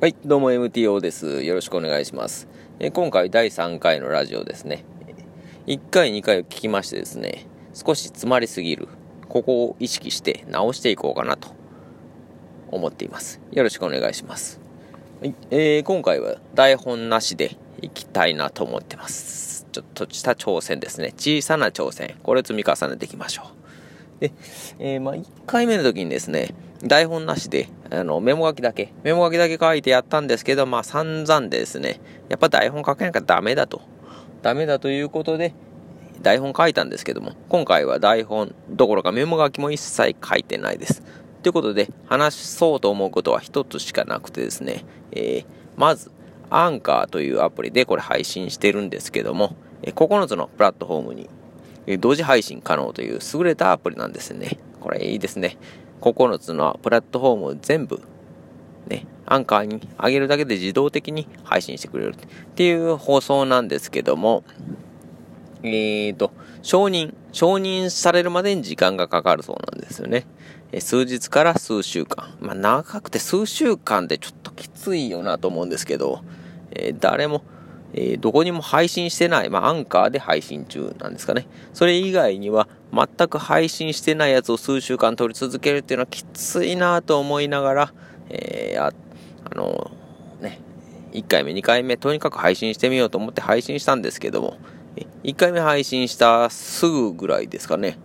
[0.00, 1.42] はい、どうも MTO です。
[1.42, 2.48] よろしくお願いします。
[2.78, 4.82] え今回第3回のラジオですね。
[5.66, 8.88] 1回、2回を聞きましてですね、少し詰まりすぎる。
[9.28, 11.50] ここを意識して直していこうかなと
[12.70, 13.42] 思っています。
[13.52, 14.58] よろしくお願いします。
[15.20, 19.66] はい、えー、今回は台本なしでいきたいなと思ってます。
[19.70, 21.12] ちょっとした挑戦ですね。
[21.14, 22.14] 小さな挑戦。
[22.22, 23.59] これ積み重ねていきましょう。
[24.20, 24.32] で、
[24.78, 33.82] えー、まあ、1回目の時にですね、台本なしで、あの、メモ書きだけ、メモ書きだけ書いてやったんですけど、まあ散々でですね、やっぱ台本書けなきゃダメだと。
[34.42, 35.54] ダメだということで、
[36.22, 41.02] 台本書いたんですけども、今回は台本どころかメモ書きも一切書いてないです。
[41.42, 45.46] ということで、話そうと思うことは一つしかなくてですね、えー、
[45.76, 46.10] まず、
[46.50, 51.30] アンカーというアプリでこれ配信してるんですけども、9つのプラットフォームに
[51.98, 54.58] 同時配信可能という優れたアプリなんですね。
[54.80, 55.56] これいいですね。
[56.00, 58.00] 9つのプラットフォームを全部、
[58.88, 64.44] ね、アンカーに上げるだけで自動的に配信してくれるっていう放送なんですけども、
[65.62, 66.32] えーと、
[66.62, 70.26] 承認、承認されるまでに時間がかかるそうなんですよね。
[70.78, 72.34] 数日から数週間。
[72.40, 76.22] まあ、長くて数週間でちょっときついよなと思うんですけど、
[76.70, 77.42] えー、誰も、
[77.92, 81.46] えー、どこにも配信してない、まあ、アンカーで配信中なんですかね。
[81.72, 87.92] それ以外には、全く配信してないやつを数週間撮り続けるっていうのはきついなと思いながら、
[88.28, 88.92] えー、あ、
[89.44, 90.60] あのー、ね、
[91.12, 94.58] 1回目、2回目、とにかく配信してみようと思って配信したんですけども、
[95.22, 97.98] 1回目配信したすぐぐらいですかね、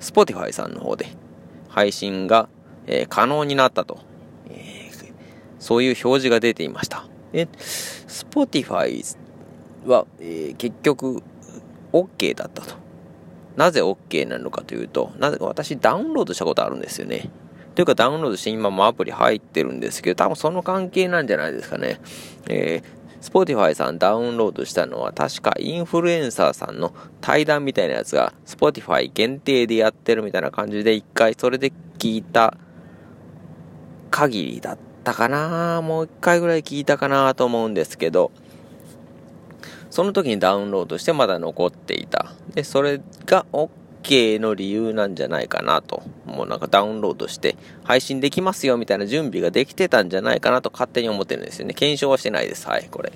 [0.00, 1.06] Spotify さんの方で
[1.68, 2.48] 配信が、
[2.86, 3.98] えー、可能になったと、
[4.48, 5.12] えー、
[5.58, 7.09] そういう表示が出ていました。
[7.32, 7.46] で、
[8.08, 9.16] Spotify
[9.86, 11.22] は、えー、結局
[11.92, 12.74] OK だったと。
[13.56, 17.30] なぜ OK なのかというと、なぜか私ダウンロードしたことあるんですよね。
[17.74, 22.00] というかダウンロードして今もアプリ入ってるんですけど、多分その関係なんじゃないですかね。
[22.48, 32.56] えー、Spotify さんダウンロードしたのは確かインフルエンサーさんの対談みたいなやつが Spotify 限定でやってるみたいな感じで一回それで聞いた
[34.10, 38.30] 限りだったかなもう一回ぐらい聞いたかなと思うんですけど、
[39.90, 42.32] その時にダウンロードしてまだ残っていた。
[42.54, 46.02] で、それが OK の理由なんじゃないかなと。
[46.26, 51.74] もうなんかダウンロードして配信できますよみたいな準備ができてたんじゃないかなと勝手に思ってるんですよね。
[51.74, 52.68] 検証はしてないです。
[52.68, 53.12] はい、これ。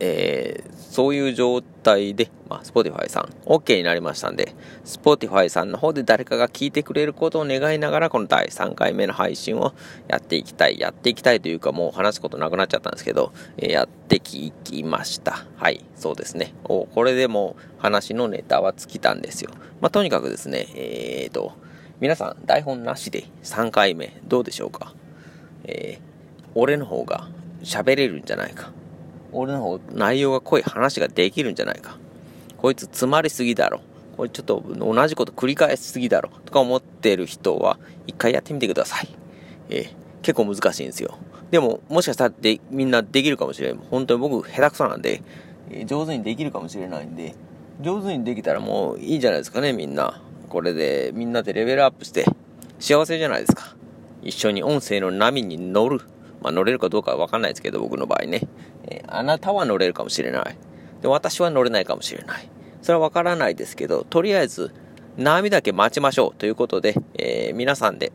[0.00, 9.74] えー、そういう状態で、まあ、Spotify さん、OK になりましたんで、Spotify さんの方で誰かが聞いてくれることを願いながら、この第3回目の配信を
[10.08, 10.80] やっていきたい。
[10.80, 14.52] やっていきたいというか、もう話すことなくなっちゃったんですけど、えー、やってき
[14.84, 15.46] ました。
[15.56, 16.54] はい、そうですね。
[16.64, 19.50] おこれでも話のネタは尽きたんですよ。
[19.80, 21.52] まあ、とにかくですね、えーと、
[22.00, 24.94] 皆さん、台本なしで3回目、どうでしょうか？
[25.64, 27.28] えー、俺の方が
[27.62, 28.72] 喋れるんじゃないか。
[29.32, 31.98] 俺の方内容が濃い話ができるんじゃないか。
[32.56, 33.80] こいつ詰まりすぎだろ。
[34.16, 36.30] これちょっと同じこと繰り返しすぎだろ。
[36.44, 39.08] とか思ってる人は一回やってみてください。
[39.70, 39.88] えー、
[40.22, 41.18] 結構難しいんですよ。
[41.50, 43.76] でも、もしかしたらでみんなできるかもしれん。
[43.76, 45.22] 本当に僕下手くそなんで、
[45.70, 47.34] えー、上手にできるかもしれないんで、
[47.80, 50.20] 上手にできたらもういいんじゃないですかね、みんな。
[50.48, 52.24] これでみんなでレベルアップして
[52.80, 53.76] 幸せじゃないですか。
[54.22, 56.00] 一緒に音声の波に乗る。
[56.40, 58.42] まあ、乗れるかどうかはわかんないですけど、僕の場合ね。
[58.84, 60.56] えー、あなたは乗れるかもしれない。
[61.02, 62.48] で、私は乗れないかもしれない。
[62.82, 64.72] それはわからないですけど、とりあえず、
[65.16, 68.12] 波だけ待ちましょうということで、えー、皆さんで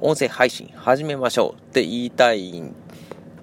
[0.00, 2.72] 音声配信始めましょうって言いたい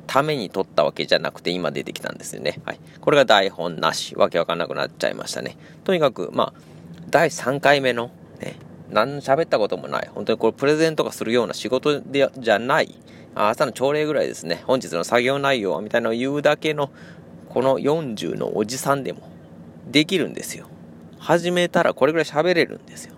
[0.08, 2.60] ために撮ったわけじゃなくて今出てきたんですよね。
[2.66, 2.80] はい。
[3.00, 4.16] これが台本なし。
[4.16, 5.58] わけわかんなくなっちゃいましたね。
[5.84, 6.62] とにかく、まあ、
[7.10, 8.12] 第3回目の、
[8.42, 8.56] ね、
[8.90, 10.10] 何喋ったこともない。
[10.14, 12.96] 本当にこれプレゼントがするような仕事でじゃない。
[13.38, 14.64] 朝の朝礼ぐらいですね。
[14.66, 16.90] 本日の作業内容はみたいなのを言うだけの、
[17.50, 19.22] この40のおじさんでも
[19.88, 20.68] できるんですよ。
[21.20, 23.14] 始めたらこれぐらい喋れるんですよ。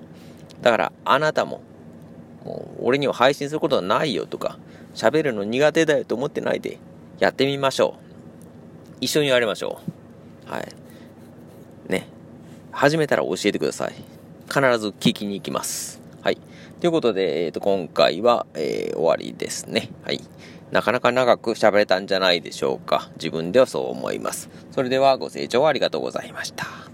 [0.62, 1.62] だからあなたも、
[2.44, 4.58] もう俺には配信することはないよとか、
[4.94, 6.80] 喋るの苦手だよと思ってないで、
[7.20, 8.98] やってみましょう。
[9.02, 9.80] 一緒にやりましょ
[10.48, 10.52] う。
[10.52, 10.68] はい。
[11.88, 12.08] ね。
[12.72, 13.94] 始めたら教えてください。
[14.48, 16.02] 必ず聞きに行きます。
[16.30, 16.38] はい。
[16.80, 19.90] ということで、えっ、ー、と、今回は、えー、終わりですね。
[20.04, 20.22] はい。
[20.72, 23.10] なかなか長く喋れたんじゃないでしょうか。
[23.16, 24.48] 自分ではそう思います。
[24.70, 26.89] それではご清聴ありがとうございました。